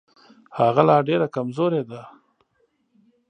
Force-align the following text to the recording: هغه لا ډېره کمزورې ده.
هغه 0.59 0.81
لا 0.89 0.97
ډېره 1.07 1.27
کمزورې 1.35 1.81
ده. 1.89 2.01